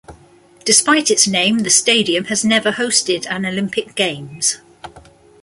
Despite 0.65 1.11
its 1.11 1.27
name, 1.27 1.59
the 1.59 1.69
stadium 1.69 2.23
has 2.23 2.43
never 2.43 2.71
hosted 2.71 3.27
an 3.29 3.45
Olympic 3.45 3.93
Games. 3.93 4.57